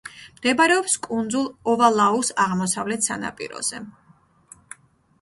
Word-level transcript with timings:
მდებარეობს 0.37 0.95
კუნძულ 1.07 1.45
ოვალაუს 1.75 2.33
აღმოსავლეთ 2.47 3.09
სანაპიროზე. 3.13 3.87